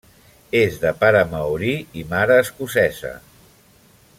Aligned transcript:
És 0.59 0.77
de 0.85 0.93
pare 1.03 1.21
maori 1.33 1.75
i 2.03 2.07
mare 2.15 2.39
escocesa. 2.45 3.13